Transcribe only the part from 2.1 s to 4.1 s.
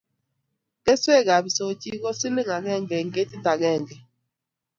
siling agenge eng' ketit agenge